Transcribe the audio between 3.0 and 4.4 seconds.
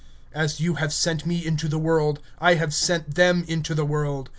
them into the world.